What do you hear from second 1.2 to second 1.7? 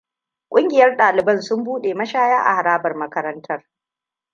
sun